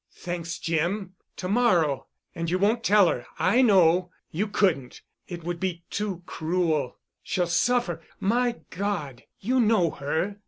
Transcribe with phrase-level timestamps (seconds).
[0.15, 1.13] "Thanks, Jim.
[1.35, 2.07] To morrow.
[2.33, 4.09] And you won't tell her, I know.
[4.31, 5.03] You couldn't.
[5.27, 6.97] It would be too cruel.
[7.21, 9.21] She'll suffer—my God!
[9.39, 10.37] You know her.